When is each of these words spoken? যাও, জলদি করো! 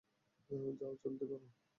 যাও, 0.79 0.93
জলদি 1.01 1.25
করো! 1.29 1.47